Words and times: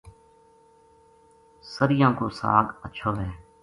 سریاں 1.73 2.13
کو 2.19 2.25
ساگ 2.39 2.65
ہچھو 2.81 3.09
وھے 3.15 3.29